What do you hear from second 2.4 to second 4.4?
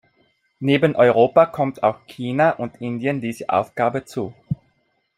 und Indien diese Aufgabe zu.